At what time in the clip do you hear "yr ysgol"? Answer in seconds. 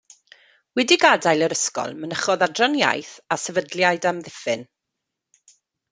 1.47-1.93